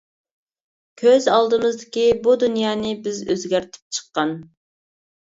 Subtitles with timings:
[1.01, 4.33] كۆز ئالدىمىزدىكى بۇ دۇنيانى بىز ئۆزگەرتىپ چىققان.